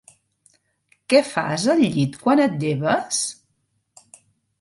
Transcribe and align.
Què 1.13 1.19
fas 1.27 1.65
al 1.73 1.83
llit 1.97 2.17
quan 2.21 2.41
et 2.47 2.57
lleves? 2.63 3.21